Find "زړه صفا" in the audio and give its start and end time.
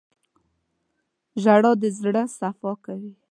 1.99-2.71